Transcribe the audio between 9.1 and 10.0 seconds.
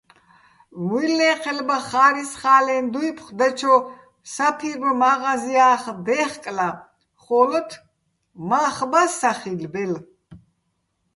სახილბელ.